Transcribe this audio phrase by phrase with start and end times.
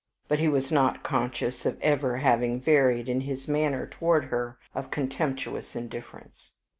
[0.27, 4.89] But he was not conscious of ever having varied in his manner towards her of
[4.89, 6.49] contemptuous indifference.